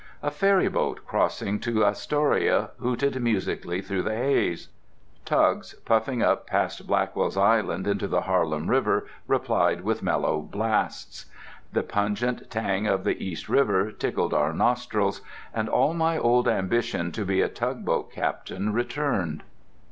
A 0.23 0.31
ferryboat, 0.31 1.05
crossing 1.05 1.59
to 1.59 1.85
Astoria, 1.85 2.71
hooted 2.81 3.21
musically 3.21 3.83
through 3.83 4.01
the 4.01 4.15
haze. 4.15 4.69
Tugs, 5.25 5.75
puffing 5.85 6.23
up 6.23 6.47
past 6.47 6.87
Blackwell's 6.87 7.37
Island 7.37 7.85
into 7.85 8.07
the 8.07 8.21
Harlem 8.21 8.67
River, 8.67 9.05
replied 9.27 9.81
with 9.81 10.01
mellow 10.01 10.39
blasts. 10.41 11.27
The 11.71 11.83
pungent 11.83 12.49
tang 12.49 12.87
of 12.87 13.03
the 13.03 13.23
East 13.23 13.47
River 13.47 13.91
tickled 13.91 14.33
our 14.33 14.53
nostrils, 14.53 15.21
and 15.53 15.69
all 15.69 15.93
my 15.93 16.17
old 16.17 16.47
ambition 16.47 17.11
to 17.11 17.23
be 17.23 17.41
a 17.41 17.47
tugboat 17.47 18.11
captain 18.11 18.73
returned. 18.73 19.43